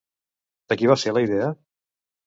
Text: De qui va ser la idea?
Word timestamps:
De 0.73 0.79
qui 0.81 0.91
va 0.93 0.97
ser 1.03 1.15
la 1.19 1.25
idea? 1.29 1.55